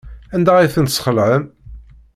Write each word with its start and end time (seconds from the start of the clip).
Anda 0.35 0.51
ay 0.57 0.69
ten-tesxelɛem? 0.75 1.43